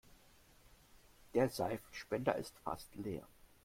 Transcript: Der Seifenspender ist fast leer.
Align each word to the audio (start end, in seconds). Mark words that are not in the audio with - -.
Der 1.35 1.49
Seifenspender 1.49 2.33
ist 2.35 2.55
fast 2.65 2.87
leer. 2.95 3.21